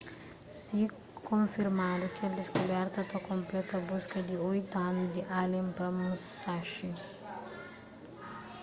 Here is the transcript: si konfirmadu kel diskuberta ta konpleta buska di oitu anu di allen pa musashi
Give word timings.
si 0.61 0.79
konfirmadu 1.29 2.05
kel 2.17 2.31
diskuberta 2.39 3.01
ta 3.11 3.19
konpleta 3.29 3.75
buska 3.87 4.19
di 4.29 4.35
oitu 4.49 4.75
anu 4.87 5.03
di 5.15 5.21
allen 5.41 5.67
pa 5.77 5.87
musashi 5.97 6.87